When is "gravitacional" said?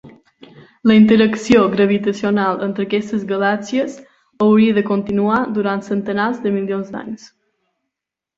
1.73-2.63